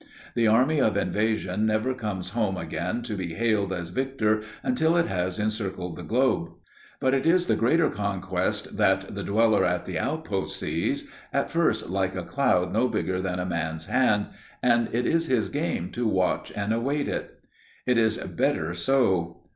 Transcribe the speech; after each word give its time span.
The 0.33 0.47
army 0.47 0.81
of 0.81 0.97
invasion 0.97 1.67
never 1.67 1.93
comes 1.93 2.31
home 2.31 2.57
again 2.57 3.03
to 3.03 3.13
be 3.13 3.35
hailed 3.35 3.71
as 3.71 3.91
victor 3.91 4.41
until 4.63 4.97
it 4.97 5.05
has 5.05 5.37
encircled 5.37 5.95
the 5.95 6.01
globe. 6.01 6.49
But 6.99 7.13
it 7.13 7.27
is 7.27 7.45
the 7.45 7.55
greater 7.55 7.87
conquest 7.87 8.77
that 8.77 9.13
the 9.13 9.21
dweller 9.23 9.63
at 9.63 9.85
the 9.85 9.99
outpost 9.99 10.59
sees, 10.59 11.07
at 11.31 11.51
first 11.51 11.91
like 11.91 12.15
a 12.15 12.23
cloud 12.23 12.73
no 12.73 12.87
bigger 12.87 13.21
than 13.21 13.37
a 13.39 13.45
man's 13.45 13.85
hand, 13.85 14.29
and 14.63 14.89
it 14.91 15.05
is 15.05 15.27
his 15.27 15.49
game 15.49 15.91
to 15.91 16.07
watch 16.07 16.51
and 16.55 16.73
await 16.73 17.07
it. 17.07 17.37
It 17.85 17.99
is 17.99 18.17
better 18.17 18.73
so. 18.73 19.43